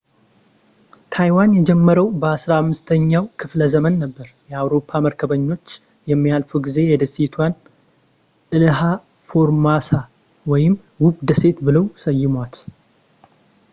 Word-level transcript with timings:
ታይዋን 1.13 1.49
የጀመረው 1.57 2.07
በ 2.21 2.23
15 2.35 2.93
ኛው 3.11 3.25
ክፍለ 3.41 3.61
ዘመን 3.73 3.93
ነበር 4.03 4.27
የአውሮፓ 4.51 4.89
መርከበኞች 5.05 5.67
የሚያልፉ 6.11 6.51
ጊዜ 6.67 6.77
የደሴቷን 6.91 7.53
ኢልሃ 8.59 8.79
ፎርሞሳ 9.33 9.91
ወይም 10.53 10.73
ውብ 11.05 11.19
ደሴት 11.31 11.59
ብለው 11.69 11.85
ሰየሟት 12.05 12.57